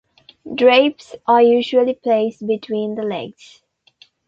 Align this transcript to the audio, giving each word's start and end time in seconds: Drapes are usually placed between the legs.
Drapes 0.55 1.15
are 1.27 1.43
usually 1.43 1.93
placed 1.93 2.47
between 2.47 2.95
the 2.95 3.03
legs. 3.03 3.61